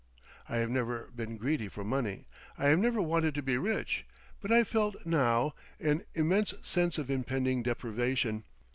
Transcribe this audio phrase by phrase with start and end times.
[0.49, 2.25] I have never been greedy for money,
[2.57, 4.03] I have never wanted to be rich,
[4.41, 8.45] but I felt now an immense sense of impending deprivation.